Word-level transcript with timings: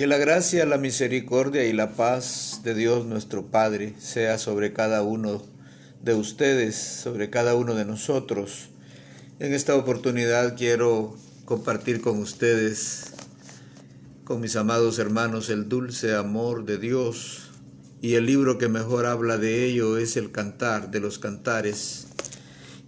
Que 0.00 0.06
la 0.06 0.16
gracia, 0.16 0.64
la 0.64 0.78
misericordia 0.78 1.66
y 1.66 1.74
la 1.74 1.92
paz 1.92 2.62
de 2.64 2.74
Dios 2.74 3.04
nuestro 3.04 3.48
Padre 3.48 3.92
sea 3.98 4.38
sobre 4.38 4.72
cada 4.72 5.02
uno 5.02 5.42
de 6.02 6.14
ustedes, 6.14 6.74
sobre 6.74 7.28
cada 7.28 7.54
uno 7.54 7.74
de 7.74 7.84
nosotros. 7.84 8.70
En 9.40 9.52
esta 9.52 9.76
oportunidad 9.76 10.56
quiero 10.56 11.18
compartir 11.44 12.00
con 12.00 12.18
ustedes, 12.18 13.12
con 14.24 14.40
mis 14.40 14.56
amados 14.56 14.98
hermanos, 14.98 15.50
el 15.50 15.68
dulce 15.68 16.14
amor 16.14 16.64
de 16.64 16.78
Dios. 16.78 17.50
Y 18.00 18.14
el 18.14 18.24
libro 18.24 18.56
que 18.56 18.68
mejor 18.68 19.04
habla 19.04 19.36
de 19.36 19.66
ello 19.66 19.98
es 19.98 20.16
el 20.16 20.32
Cantar 20.32 20.90
de 20.90 21.00
los 21.00 21.18
Cantares. 21.18 22.06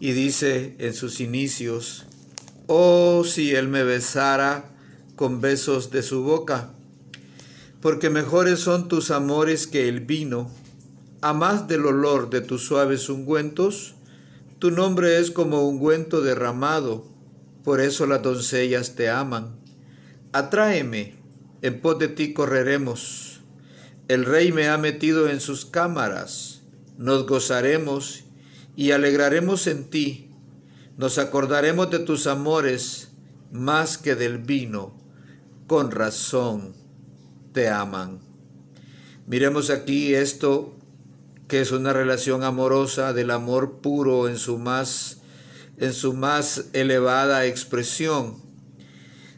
Y 0.01 0.13
dice 0.13 0.77
en 0.79 0.95
sus 0.95 1.21
inicios, 1.21 2.07
Oh, 2.69 3.23
si 3.23 3.55
Él 3.55 3.69
me 3.69 3.85
besara 3.85 4.71
con 5.15 5.43
besos 5.43 5.91
de 5.91 6.03
su 6.03 6.23
boca 6.23 6.73
porque 7.83 8.11
mejores 8.11 8.61
son 8.61 8.87
tus 8.87 9.11
amores 9.11 9.67
que 9.67 9.89
el 9.89 10.01
vino, 10.01 10.49
a 11.21 11.33
más 11.33 11.67
del 11.67 11.85
olor 11.85 12.31
de 12.31 12.41
tus 12.41 12.65
suaves 12.65 13.09
ungüentos, 13.09 13.97
tu 14.61 14.71
nombre 14.71 15.19
es 15.19 15.33
como 15.33 15.69
ungüento 15.69 16.21
derramado, 16.21 17.05
por 17.65 17.81
eso 17.81 18.07
las 18.07 18.23
doncellas 18.23 18.95
te 18.95 19.11
aman. 19.11 19.57
Atráeme, 20.33 21.17
en 21.61 21.81
pos 21.81 21.99
de 21.99 22.07
ti 22.07 22.33
correremos. 22.33 23.41
El 24.07 24.27
rey 24.27 24.53
me 24.53 24.69
ha 24.69 24.79
metido 24.79 25.29
en 25.29 25.41
sus 25.41 25.65
cámaras, 25.65 26.63
nos 26.99 27.27
gozaremos 27.27 28.23
y 28.77 28.93
alegraremos 28.93 29.67
en 29.67 29.91
ti, 29.91 30.31
nos 30.97 31.19
acordaremos 31.19 31.91
de 31.91 31.99
tus 31.99 32.29
amores 32.29 33.09
más 33.51 33.99
que 33.99 34.15
del 34.15 34.39
vino, 34.39 34.95
con 35.67 35.91
razón 35.91 36.82
te 37.53 37.69
aman. 37.69 38.21
Miremos 39.27 39.71
aquí 39.71 40.15
esto 40.15 40.75
que 41.49 41.61
es 41.61 41.73
una 41.73 41.93
relación 41.93 42.45
amorosa 42.45 43.13
del 43.13 43.31
amor 43.31 43.81
puro 43.81 44.29
en 44.29 44.39
su 44.39 44.59
más 44.59 45.23
en 45.79 45.93
su 45.93 46.13
más 46.13 46.67
elevada 46.73 47.47
expresión. 47.47 48.37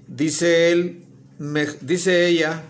Dice 0.06 0.72
él, 0.72 1.06
dice 1.80 2.26
ella, 2.26 2.64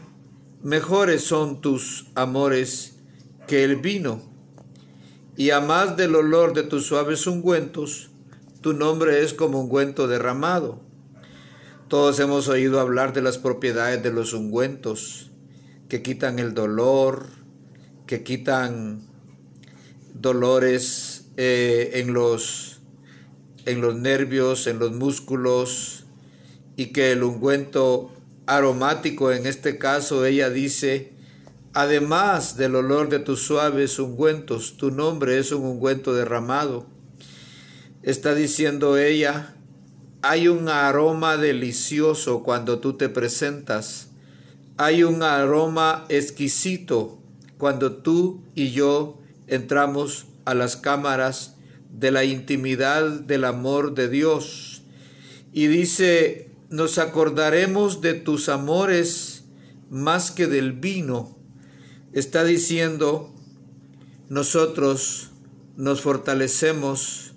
mejores 0.63 1.25
son 1.25 1.61
tus 1.61 2.07
amores 2.15 2.95
que 3.49 3.65
el 3.65 3.77
vino, 3.77 4.23
y 5.37 5.51
a 5.51 5.61
más 5.61 5.97
del 5.97 6.15
olor 6.15 6.55
de 6.55 6.63
tus 6.63 6.87
suaves 6.87 7.27
ungüentos, 7.27 8.11
tu 8.61 8.73
nombre 8.73 9.23
es 9.23 9.35
como 9.35 9.61
ungüento 9.61 10.07
derramado. 10.07 10.81
Todos 11.89 12.19
hemos 12.21 12.49
oído 12.49 12.81
hablar 12.81 13.13
de 13.13 13.23
las 13.23 13.39
propiedades 13.39 14.03
de 14.03 14.13
los 14.13 14.33
ungüentos, 14.33 15.33
que 15.95 16.03
quitan 16.03 16.41
el 16.41 16.55
dolor, 16.55 17.29
que 18.09 18.25
quitan 18.25 19.07
dolores 20.13 21.27
eh, 21.37 21.93
en, 21.95 22.13
los, 22.13 22.81
en 23.65 23.81
los 23.81 23.95
nervios, 23.95 24.67
en 24.67 24.81
los 24.81 24.91
músculos, 24.91 26.07
y 26.75 26.87
que 26.87 27.13
el 27.13 27.23
ungüento 27.23 28.11
aromático, 28.47 29.31
en 29.31 29.47
este 29.47 29.79
caso 29.79 30.25
ella 30.25 30.51
dice, 30.51 31.13
además 31.75 32.57
del 32.57 32.75
olor 32.75 33.09
de 33.09 33.21
tus 33.21 33.43
suaves 33.43 34.01
ungüentos, 34.01 34.77
tu 34.77 34.91
nombre 34.91 35.39
es 35.39 35.53
un 35.53 35.63
ungüento 35.63 36.13
derramado. 36.13 36.89
Está 38.03 38.35
diciendo 38.35 38.99
ella, 38.99 39.55
hay 40.23 40.49
un 40.49 40.69
aroma 40.69 41.37
delicioso 41.37 42.43
cuando 42.43 42.81
tú 42.81 42.95
te 42.95 43.09
presentas 43.09 44.09
hay 44.77 45.05
un 45.05 45.23
aroma 45.23 46.05
exquisito 46.09 47.19
cuando 47.59 47.93
tú 47.93 48.43
y 48.55 48.73
yo 48.73 49.21
entramos 49.47 50.27
a 50.45 50.55
las 50.55 50.77
cámaras 50.77 51.55
de 51.93 52.11
la 52.11 52.25
intimidad 52.25 53.09
del 53.21 53.45
amor 53.45 53.95
de 53.95 54.09
Dios. 54.09 54.83
Y 55.53 55.69
dice, 55.69 56.51
nos 56.71 56.99
acordaremos 56.99 58.01
de 58.01 58.15
tus 58.15 58.49
amores 58.49 59.45
más 59.91 60.33
que 60.33 60.49
del 60.49 60.73
vino. 60.73 61.39
Está 62.13 62.43
diciendo, 62.43 63.33
nosotros 64.29 65.31
nos 65.77 66.01
fortalecemos, 66.01 67.35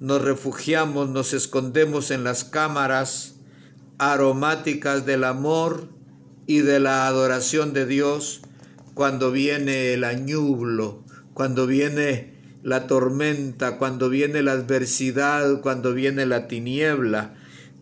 nos 0.00 0.20
refugiamos, 0.20 1.08
nos 1.08 1.32
escondemos 1.32 2.10
en 2.10 2.24
las 2.24 2.44
cámaras 2.44 3.36
aromáticas 3.96 5.06
del 5.06 5.24
amor 5.24 5.93
y 6.46 6.60
de 6.60 6.80
la 6.80 7.06
adoración 7.06 7.72
de 7.72 7.86
Dios 7.86 8.42
cuando 8.94 9.32
viene 9.32 9.92
el 9.92 10.04
añublo, 10.04 11.02
cuando 11.32 11.66
viene 11.66 12.34
la 12.62 12.86
tormenta, 12.86 13.76
cuando 13.76 14.08
viene 14.08 14.42
la 14.42 14.52
adversidad, 14.52 15.60
cuando 15.60 15.92
viene 15.92 16.26
la 16.26 16.48
tiniebla. 16.48 17.34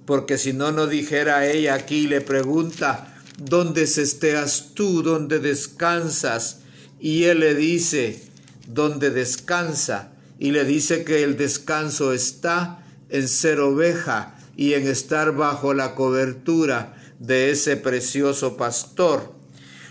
Porque 0.06 0.38
si 0.38 0.52
no, 0.52 0.72
no 0.72 0.86
dijera 0.86 1.46
ella 1.46 1.74
aquí, 1.74 2.08
le 2.08 2.20
pregunta, 2.20 3.14
¿dónde 3.38 3.82
estés 3.82 4.70
tú? 4.74 5.02
¿Dónde 5.02 5.38
descansas? 5.38 6.60
Y 6.98 7.24
él 7.24 7.40
le 7.40 7.54
dice, 7.54 8.22
¿dónde 8.66 9.10
descansa? 9.10 10.12
Y 10.38 10.50
le 10.50 10.64
dice 10.64 11.04
que 11.04 11.22
el 11.22 11.36
descanso 11.36 12.12
está 12.12 12.84
en 13.10 13.28
ser 13.28 13.60
oveja 13.60 14.34
y 14.56 14.74
en 14.74 14.88
estar 14.88 15.36
bajo 15.36 15.74
la 15.74 15.94
cobertura 15.94 16.96
de 17.22 17.52
ese 17.52 17.76
precioso 17.76 18.56
pastor. 18.56 19.32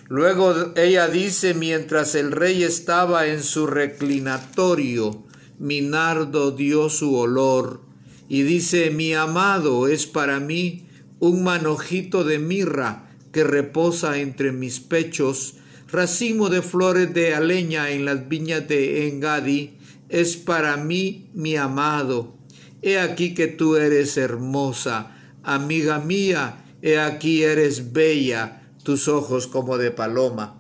Luego 0.10 0.74
ella 0.76 1.08
dice, 1.08 1.54
mientras 1.54 2.16
el 2.16 2.34
rey 2.34 2.64
estaba 2.64 3.28
en 3.28 3.42
su 3.42 3.68
reclinatorio, 3.68 5.24
mi 5.58 5.80
nardo 5.80 6.52
dio 6.52 6.90
su 6.90 7.16
olor. 7.16 7.82
Y 8.28 8.44
dice, 8.44 8.92
mi 8.92 9.14
amado 9.14 9.88
es 9.88 10.06
para 10.08 10.42
mí 10.42 10.88
un 11.20 11.44
manojito 11.44 12.26
de 12.26 12.40
mirra 12.40 13.10
que 13.32 13.46
reposa 13.46 14.18
entre 14.20 14.52
mis 14.52 14.82
pechos, 14.82 15.56
racimo 15.90 16.50
de 16.50 16.62
flores 16.62 17.14
de 17.14 17.34
aleña 17.34 17.92
en 17.92 18.04
las 18.04 18.28
viñas 18.28 18.68
de 18.68 19.08
Engadi, 19.08 19.78
es 20.10 20.36
para 20.36 20.76
mí 20.76 21.30
mi 21.34 21.56
amado. 21.56 22.36
He 22.82 23.00
aquí 23.00 23.34
que 23.34 23.48
tú 23.48 23.78
eres 23.78 24.18
hermosa, 24.18 25.16
amiga 25.44 26.00
mía, 26.00 26.61
Aquí 27.00 27.44
eres 27.44 27.94
bella, 27.94 28.64
tus 28.84 29.08
ojos 29.08 29.48
como 29.48 29.78
de 29.78 29.92
paloma. 29.92 30.60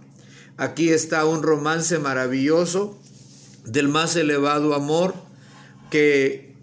Aquí 0.57 0.89
está 0.89 1.25
un 1.25 1.41
romance 1.41 1.97
maravilloso 1.97 2.99
del 3.65 3.87
más 3.87 4.15
elevado 4.15 4.75
amor 4.75 5.15
que 5.89 6.53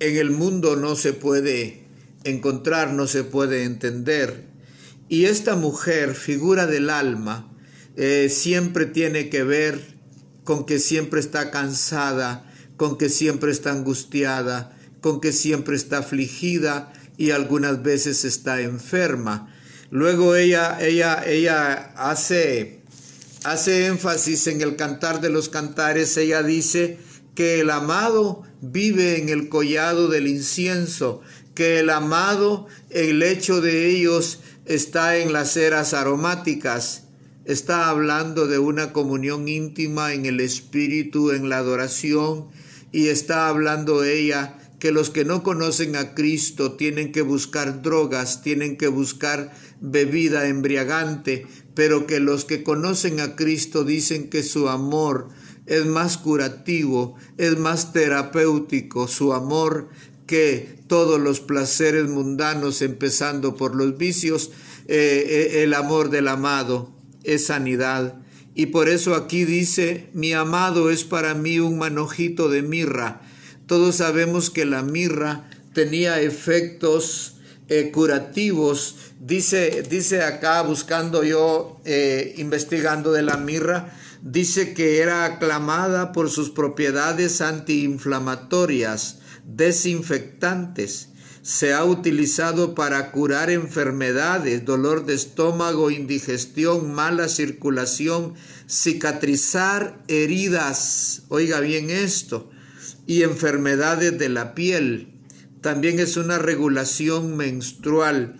en 0.00 0.16
el 0.16 0.30
mundo 0.30 0.76
no 0.76 0.96
se 0.96 1.14
puede 1.14 1.84
encontrar, 2.24 2.92
no 2.92 3.06
se 3.06 3.24
puede 3.24 3.64
entender. 3.64 4.44
Y 5.08 5.24
esta 5.24 5.56
mujer, 5.56 6.14
figura 6.14 6.66
del 6.66 6.90
alma, 6.90 7.50
eh, 7.96 8.28
siempre 8.28 8.84
tiene 8.84 9.30
que 9.30 9.42
ver 9.42 9.80
con 10.44 10.66
que 10.66 10.78
siempre 10.78 11.20
está 11.20 11.50
cansada, 11.50 12.52
con 12.76 12.98
que 12.98 13.08
siempre 13.08 13.50
está 13.50 13.72
angustiada, 13.72 14.76
con 15.00 15.20
que 15.20 15.32
siempre 15.32 15.76
está 15.76 15.98
afligida 15.98 16.92
y 17.16 17.30
algunas 17.30 17.82
veces 17.82 18.24
está 18.24 18.60
enferma. 18.60 19.52
Luego 19.90 20.34
ella, 20.34 20.78
ella, 20.80 21.22
ella 21.26 21.92
hace, 21.96 22.82
hace 23.44 23.86
énfasis 23.86 24.46
en 24.48 24.60
el 24.60 24.76
cantar 24.76 25.20
de 25.20 25.30
los 25.30 25.48
cantares, 25.48 26.16
ella 26.16 26.42
dice 26.42 26.98
que 27.34 27.60
el 27.60 27.70
amado 27.70 28.42
vive 28.60 29.18
en 29.20 29.28
el 29.28 29.48
collado 29.48 30.08
del 30.08 30.26
incienso, 30.26 31.20
que 31.54 31.78
el 31.78 31.90
amado, 31.90 32.66
el 32.90 33.20
lecho 33.20 33.60
de 33.60 33.90
ellos 33.90 34.40
está 34.64 35.16
en 35.18 35.32
las 35.32 35.52
ceras 35.52 35.94
aromáticas. 35.94 37.04
Está 37.44 37.88
hablando 37.88 38.48
de 38.48 38.58
una 38.58 38.92
comunión 38.92 39.46
íntima 39.46 40.12
en 40.12 40.26
el 40.26 40.40
espíritu, 40.40 41.30
en 41.30 41.48
la 41.48 41.58
adoración, 41.58 42.48
y 42.90 43.08
está 43.08 43.48
hablando 43.48 44.02
ella 44.02 44.58
que 44.78 44.92
los 44.92 45.10
que 45.10 45.24
no 45.24 45.42
conocen 45.42 45.96
a 45.96 46.14
Cristo 46.14 46.72
tienen 46.72 47.12
que 47.12 47.22
buscar 47.22 47.82
drogas, 47.82 48.42
tienen 48.42 48.76
que 48.76 48.88
buscar 48.88 49.52
bebida 49.80 50.48
embriagante, 50.48 51.46
pero 51.74 52.06
que 52.06 52.20
los 52.20 52.44
que 52.44 52.62
conocen 52.62 53.20
a 53.20 53.36
Cristo 53.36 53.84
dicen 53.84 54.28
que 54.28 54.42
su 54.42 54.68
amor 54.68 55.28
es 55.66 55.86
más 55.86 56.18
curativo, 56.18 57.16
es 57.38 57.58
más 57.58 57.92
terapéutico, 57.92 59.08
su 59.08 59.32
amor 59.32 59.88
que 60.26 60.76
todos 60.86 61.20
los 61.20 61.40
placeres 61.40 62.08
mundanos, 62.08 62.82
empezando 62.82 63.56
por 63.56 63.74
los 63.74 63.96
vicios, 63.96 64.50
eh, 64.88 65.24
eh, 65.28 65.62
el 65.62 65.74
amor 65.74 66.10
del 66.10 66.28
amado 66.28 66.92
es 67.24 67.46
sanidad. 67.46 68.20
Y 68.54 68.66
por 68.66 68.88
eso 68.88 69.14
aquí 69.14 69.44
dice, 69.44 70.08
mi 70.14 70.32
amado 70.32 70.90
es 70.90 71.04
para 71.04 71.34
mí 71.34 71.58
un 71.58 71.78
manojito 71.78 72.48
de 72.48 72.62
mirra, 72.62 73.20
todos 73.66 73.96
sabemos 73.96 74.50
que 74.50 74.64
la 74.64 74.82
mirra 74.82 75.48
tenía 75.72 76.20
efectos 76.20 77.34
eh, 77.68 77.90
curativos. 77.90 78.96
Dice, 79.20 79.82
dice 79.90 80.22
acá, 80.22 80.62
buscando 80.62 81.24
yo, 81.24 81.80
eh, 81.84 82.34
investigando 82.38 83.12
de 83.12 83.22
la 83.22 83.36
mirra, 83.36 83.92
dice 84.22 84.72
que 84.72 85.00
era 85.00 85.24
aclamada 85.24 86.12
por 86.12 86.30
sus 86.30 86.50
propiedades 86.50 87.40
antiinflamatorias, 87.40 89.18
desinfectantes. 89.44 91.08
Se 91.42 91.74
ha 91.74 91.84
utilizado 91.84 92.74
para 92.74 93.12
curar 93.12 93.50
enfermedades, 93.50 94.64
dolor 94.64 95.06
de 95.06 95.14
estómago, 95.14 95.90
indigestión, 95.90 96.92
mala 96.92 97.28
circulación, 97.28 98.34
cicatrizar 98.68 100.02
heridas, 100.08 101.22
oiga 101.28 101.60
bien 101.60 101.90
esto, 101.90 102.50
y 103.06 103.22
enfermedades 103.22 104.18
de 104.18 104.28
la 104.28 104.54
piel. 104.54 105.12
También 105.60 105.98
es 105.98 106.16
una 106.16 106.38
regulación 106.38 107.36
menstrual. 107.36 108.36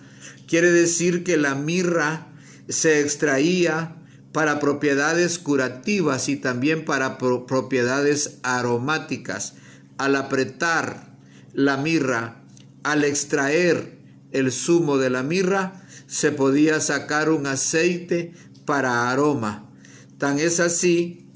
Quiere 0.46 0.70
decir 0.70 1.24
que 1.24 1.36
la 1.36 1.54
mirra 1.54 2.28
se 2.68 3.00
extraía 3.00 3.96
para 4.32 4.60
propiedades 4.60 5.38
curativas 5.38 6.28
y 6.28 6.36
también 6.36 6.84
para 6.84 7.18
propiedades 7.18 8.38
aromáticas. 8.42 9.54
Al 9.98 10.14
apretar 10.14 11.16
la 11.54 11.76
mirra, 11.78 12.42
al 12.82 13.04
extraer 13.04 13.98
el 14.32 14.52
zumo 14.52 14.98
de 14.98 15.10
la 15.10 15.22
mirra, 15.22 15.86
se 16.06 16.32
podía 16.32 16.80
sacar 16.80 17.30
un 17.30 17.46
aceite 17.46 18.34
para 18.66 19.10
aroma. 19.10 19.70
Tan 20.18 20.38
es 20.38 20.60
así 20.60 21.26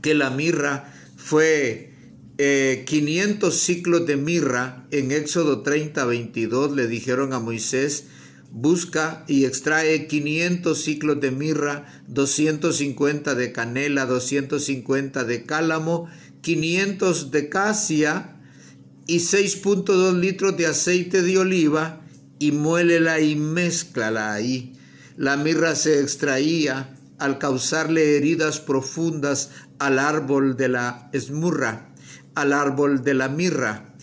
que 0.00 0.14
la 0.14 0.30
mirra 0.30 0.92
fue 1.16 1.93
500 2.36 3.54
eh, 3.54 3.56
ciclos 3.56 4.06
de 4.06 4.16
mirra 4.16 4.86
en 4.90 5.12
Éxodo 5.12 5.62
30, 5.62 6.04
22 6.04 6.74
le 6.74 6.88
dijeron 6.88 7.32
a 7.32 7.38
Moisés, 7.38 8.06
busca 8.50 9.24
y 9.28 9.44
extrae 9.44 10.08
500 10.08 10.76
ciclos 10.76 11.20
de 11.20 11.30
mirra, 11.30 12.02
250 12.08 13.36
de 13.36 13.52
canela, 13.52 14.06
250 14.06 15.22
de 15.22 15.44
cálamo, 15.44 16.08
500 16.40 17.30
de 17.30 17.48
casia 17.48 18.36
y 19.06 19.18
6.2 19.18 20.18
litros 20.18 20.56
de 20.56 20.66
aceite 20.66 21.22
de 21.22 21.38
oliva 21.38 22.00
y 22.40 22.50
muélela 22.50 23.20
y 23.20 23.36
mézclala 23.36 24.32
ahí. 24.32 24.72
La 25.16 25.36
mirra 25.36 25.76
se 25.76 26.00
extraía 26.00 26.96
al 27.18 27.38
causarle 27.38 28.16
heridas 28.16 28.58
profundas 28.58 29.50
al 29.78 30.00
árbol 30.00 30.56
de 30.56 30.68
la 30.68 31.10
esmurra 31.12 31.93
al 32.34 32.52
árbol 32.52 33.02
de 33.02 33.14
la 33.14 33.28
mirra. 33.28 33.94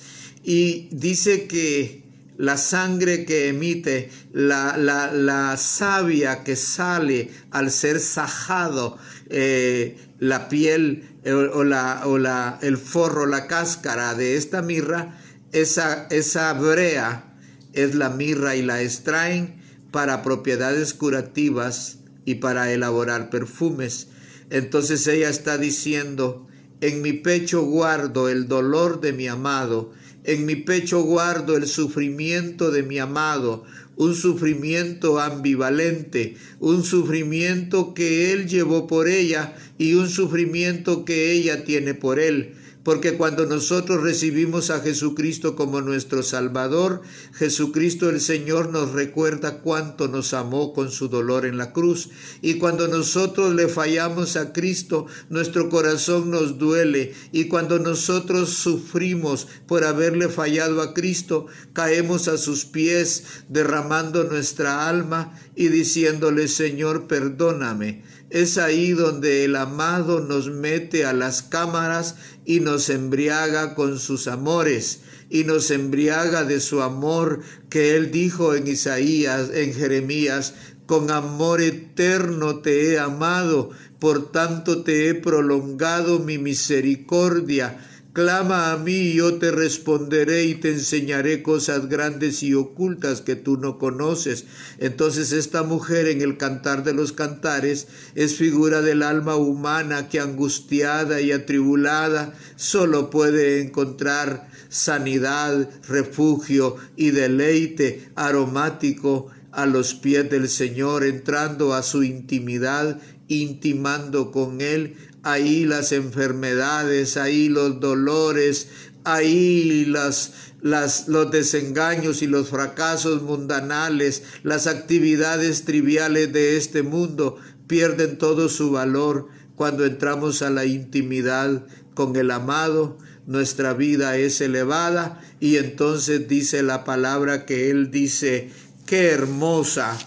Y 0.43 0.89
dice 0.91 1.47
que 1.47 2.01
la 2.37 2.57
sangre 2.57 3.25
que 3.25 3.49
emite, 3.49 4.09
la, 4.33 4.75
la, 4.77 5.57
savia 5.57 6.43
que 6.43 6.55
sale 6.55 7.29
al 7.51 7.69
ser 7.69 7.99
sajado, 7.99 8.97
eh, 9.29 9.97
la 10.19 10.49
piel 10.49 11.17
eh, 11.23 11.33
o, 11.33 11.63
la, 11.63 12.01
o 12.05 12.17
la, 12.17 12.57
el 12.61 12.77
forro, 12.77 13.27
la 13.27 13.45
cáscara 13.47 14.15
de 14.15 14.37
esta 14.37 14.61
mirra, 14.63 15.19
esa, 15.51 16.07
esa 16.09 16.53
brea 16.53 17.35
es 17.73 17.95
la 17.95 18.09
mirra 18.09 18.55
y 18.55 18.63
la 18.63 18.81
extraen 18.81 19.61
para 19.91 20.23
propiedades 20.23 20.93
curativas 20.93 21.99
y 22.25 22.35
para 22.35 22.71
elaborar 22.71 23.29
perfumes. 23.29 24.07
Entonces 24.49 25.05
ella 25.07 25.29
está 25.29 25.57
diciendo, 25.57 26.47
en 26.81 27.01
mi 27.03 27.13
pecho 27.13 27.63
guardo 27.63 28.27
el 28.27 28.47
dolor 28.47 29.01
de 29.01 29.13
mi 29.13 29.27
amado, 29.27 29.93
en 30.23 30.45
mi 30.45 30.55
pecho 30.55 31.01
guardo 31.01 31.55
el 31.55 31.67
sufrimiento 31.67 32.71
de 32.71 32.83
mi 32.83 32.97
amado, 32.97 33.63
un 33.95 34.15
sufrimiento 34.15 35.19
ambivalente, 35.19 36.35
un 36.59 36.83
sufrimiento 36.83 37.93
que 37.93 38.31
él 38.33 38.47
llevó 38.47 38.87
por 38.87 39.07
ella 39.07 39.55
y 39.77 39.93
un 39.93 40.09
sufrimiento 40.09 41.05
que 41.05 41.31
ella 41.31 41.63
tiene 41.65 41.93
por 41.93 42.19
él. 42.19 42.55
Porque 42.83 43.15
cuando 43.15 43.45
nosotros 43.45 44.01
recibimos 44.01 44.71
a 44.71 44.79
Jesucristo 44.79 45.55
como 45.55 45.81
nuestro 45.81 46.23
Salvador, 46.23 47.01
Jesucristo 47.33 48.09
el 48.09 48.19
Señor 48.19 48.69
nos 48.69 48.91
recuerda 48.91 49.59
cuánto 49.59 50.07
nos 50.07 50.33
amó 50.33 50.73
con 50.73 50.89
su 50.89 51.07
dolor 51.07 51.45
en 51.45 51.57
la 51.57 51.73
cruz. 51.73 52.09
Y 52.41 52.55
cuando 52.55 52.87
nosotros 52.87 53.53
le 53.53 53.67
fallamos 53.67 54.35
a 54.35 54.51
Cristo, 54.51 55.05
nuestro 55.29 55.69
corazón 55.69 56.31
nos 56.31 56.57
duele. 56.57 57.13
Y 57.31 57.45
cuando 57.45 57.77
nosotros 57.77 58.49
sufrimos 58.49 59.47
por 59.67 59.83
haberle 59.83 60.27
fallado 60.27 60.81
a 60.81 60.95
Cristo, 60.95 61.45
caemos 61.73 62.27
a 62.27 62.37
sus 62.37 62.65
pies, 62.65 63.23
derramando 63.47 64.23
nuestra 64.23 64.89
alma 64.89 65.39
y 65.55 65.67
diciéndole, 65.67 66.47
Señor, 66.47 67.07
perdóname 67.07 68.20
es 68.31 68.57
ahí 68.57 68.91
donde 68.91 69.43
el 69.43 69.55
amado 69.57 70.21
nos 70.21 70.49
mete 70.49 71.05
a 71.05 71.13
las 71.13 71.43
cámaras 71.43 72.15
y 72.45 72.61
nos 72.61 72.89
embriaga 72.89 73.75
con 73.75 73.99
sus 73.99 74.27
amores 74.27 75.01
y 75.29 75.43
nos 75.43 75.69
embriaga 75.69 76.43
de 76.43 76.59
su 76.61 76.81
amor 76.81 77.41
que 77.69 77.95
él 77.95 78.09
dijo 78.11 78.55
en 78.55 78.67
Isaías, 78.67 79.49
en 79.53 79.73
Jeremías, 79.73 80.53
con 80.85 81.11
amor 81.11 81.61
eterno 81.61 82.59
te 82.59 82.91
he 82.91 82.99
amado, 82.99 83.69
por 83.99 84.31
tanto 84.31 84.83
te 84.83 85.09
he 85.09 85.13
prolongado 85.13 86.19
mi 86.19 86.37
misericordia 86.37 87.85
Clama 88.13 88.73
a 88.73 88.77
mí 88.77 88.91
y 88.91 89.13
yo 89.13 89.35
te 89.35 89.51
responderé 89.51 90.43
y 90.43 90.55
te 90.55 90.69
enseñaré 90.71 91.41
cosas 91.41 91.87
grandes 91.87 92.43
y 92.43 92.53
ocultas 92.53 93.21
que 93.21 93.37
tú 93.37 93.55
no 93.55 93.77
conoces. 93.77 94.45
Entonces 94.79 95.31
esta 95.31 95.63
mujer 95.63 96.07
en 96.07 96.21
el 96.21 96.35
cantar 96.35 96.83
de 96.83 96.93
los 96.93 97.13
cantares 97.13 97.87
es 98.15 98.35
figura 98.35 98.81
del 98.81 99.01
alma 99.01 99.37
humana 99.37 100.09
que 100.09 100.19
angustiada 100.19 101.21
y 101.21 101.31
atribulada 101.31 102.33
solo 102.57 103.09
puede 103.09 103.61
encontrar 103.61 104.49
sanidad, 104.67 105.69
refugio 105.87 106.75
y 106.97 107.11
deleite 107.11 108.09
aromático 108.15 109.29
a 109.53 109.65
los 109.65 109.93
pies 109.93 110.29
del 110.29 110.49
Señor, 110.49 111.05
entrando 111.05 111.73
a 111.73 111.81
su 111.81 112.03
intimidad, 112.03 112.99
intimando 113.27 114.31
con 114.31 114.59
Él, 114.59 114.97
ahí 115.23 115.65
las 115.65 115.91
enfermedades, 115.91 117.17
ahí 117.17 117.49
los 117.49 117.79
dolores, 117.79 118.67
ahí 119.03 119.85
las, 119.85 120.33
las, 120.61 121.07
los 121.07 121.31
desengaños 121.31 122.21
y 122.21 122.27
los 122.27 122.49
fracasos 122.49 123.21
mundanales, 123.21 124.23
las 124.43 124.67
actividades 124.67 125.65
triviales 125.65 126.31
de 126.33 126.57
este 126.57 126.83
mundo 126.83 127.37
pierden 127.67 128.17
todo 128.17 128.49
su 128.49 128.71
valor 128.71 129.27
cuando 129.55 129.85
entramos 129.85 130.41
a 130.41 130.49
la 130.49 130.65
intimidad 130.65 131.65
con 131.93 132.15
el 132.15 132.31
amado, 132.31 132.97
nuestra 133.27 133.73
vida 133.73 134.17
es 134.17 134.41
elevada 134.41 135.21
y 135.39 135.57
entonces 135.57 136.27
dice 136.27 136.63
la 136.63 136.83
palabra 136.83 137.45
que 137.45 137.69
Él 137.69 137.91
dice, 137.91 138.49
qué 138.85 139.11
hermosa, 139.11 139.97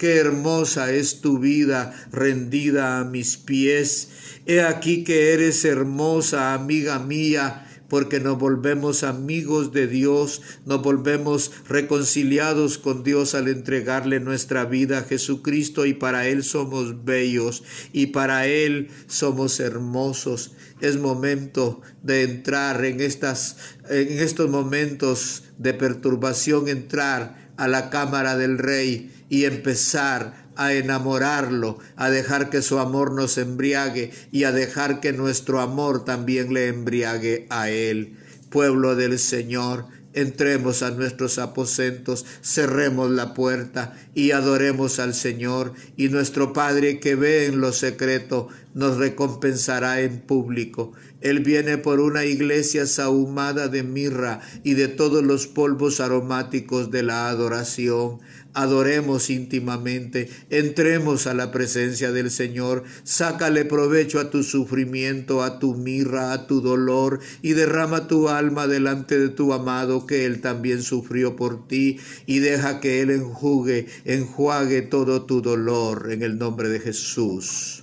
qué 0.00 0.16
hermosa 0.16 0.92
es 0.92 1.20
tu 1.20 1.38
vida 1.38 1.94
rendida 2.10 2.98
a 2.98 3.04
mis 3.04 3.36
pies 3.36 4.08
He 4.46 4.62
aquí 4.62 5.04
que 5.04 5.32
eres 5.32 5.64
hermosa, 5.64 6.54
amiga 6.54 6.98
mía, 6.98 7.66
porque 7.88 8.20
nos 8.20 8.38
volvemos 8.38 9.02
amigos 9.02 9.72
de 9.72 9.86
Dios, 9.86 10.42
nos 10.64 10.82
volvemos 10.82 11.52
reconciliados 11.68 12.78
con 12.78 13.04
Dios 13.04 13.34
al 13.34 13.48
entregarle 13.48 14.18
nuestra 14.18 14.64
vida 14.64 14.98
a 14.98 15.02
Jesucristo 15.02 15.86
y 15.86 15.94
para 15.94 16.26
Él 16.26 16.42
somos 16.42 17.04
bellos 17.04 17.62
y 17.92 18.06
para 18.06 18.46
Él 18.46 18.88
somos 19.06 19.60
hermosos. 19.60 20.52
Es 20.80 20.98
momento 20.98 21.82
de 22.02 22.22
entrar 22.22 22.84
en, 22.84 23.00
estas, 23.00 23.56
en 23.90 24.18
estos 24.20 24.48
momentos 24.48 25.44
de 25.58 25.74
perturbación, 25.74 26.68
entrar 26.68 27.50
a 27.56 27.68
la 27.68 27.90
cámara 27.90 28.36
del 28.36 28.56
Rey 28.56 29.12
y 29.30 29.46
empezar 29.46 30.50
a 30.56 30.74
enamorarlo, 30.74 31.78
a 31.96 32.10
dejar 32.10 32.50
que 32.50 32.60
su 32.60 32.78
amor 32.78 33.12
nos 33.12 33.38
embriague 33.38 34.10
y 34.30 34.44
a 34.44 34.52
dejar 34.52 35.00
que 35.00 35.14
nuestro 35.14 35.60
amor 35.60 36.04
también 36.04 36.52
le 36.52 36.66
embriague 36.68 37.46
a 37.48 37.70
él. 37.70 38.18
Pueblo 38.50 38.96
del 38.96 39.18
Señor, 39.18 39.86
entremos 40.12 40.82
a 40.82 40.90
nuestros 40.90 41.38
aposentos, 41.38 42.26
cerremos 42.42 43.10
la 43.10 43.32
puerta 43.32 43.96
y 44.14 44.32
adoremos 44.32 44.98
al 44.98 45.14
Señor, 45.14 45.72
y 45.96 46.08
nuestro 46.08 46.52
Padre 46.52 46.98
que 46.98 47.14
ve 47.14 47.46
en 47.46 47.60
lo 47.60 47.72
secreto 47.72 48.48
nos 48.74 48.96
recompensará 48.96 50.00
en 50.00 50.20
público. 50.20 50.92
Él 51.20 51.40
viene 51.40 51.76
por 51.76 52.00
una 52.00 52.24
iglesia 52.24 52.86
sahumada 52.86 53.68
de 53.68 53.82
mirra 53.82 54.40
y 54.64 54.74
de 54.74 54.88
todos 54.88 55.22
los 55.22 55.46
polvos 55.46 56.00
aromáticos 56.00 56.90
de 56.90 57.02
la 57.02 57.28
adoración. 57.28 58.20
Adoremos 58.54 59.30
íntimamente, 59.30 60.28
entremos 60.50 61.26
a 61.26 61.34
la 61.34 61.50
presencia 61.50 62.12
del 62.12 62.30
Señor, 62.30 62.84
sácale 63.04 63.64
provecho 63.64 64.20
a 64.20 64.30
tu 64.30 64.42
sufrimiento, 64.42 65.42
a 65.42 65.58
tu 65.58 65.74
mirra, 65.74 66.32
a 66.32 66.46
tu 66.46 66.60
dolor, 66.60 67.20
y 67.42 67.52
derrama 67.52 68.08
tu 68.08 68.28
alma 68.28 68.66
delante 68.66 69.18
de 69.18 69.28
tu 69.28 69.52
amado, 69.52 70.06
que 70.06 70.24
Él 70.26 70.40
también 70.40 70.82
sufrió 70.82 71.36
por 71.36 71.66
ti, 71.66 71.98
y 72.26 72.38
deja 72.38 72.80
que 72.80 73.00
Él 73.00 73.10
enjugue, 73.10 73.86
enjuague 74.04 74.82
todo 74.82 75.26
tu 75.26 75.40
dolor 75.40 76.10
en 76.10 76.22
el 76.22 76.38
nombre 76.38 76.68
de 76.68 76.80
Jesús. 76.80 77.79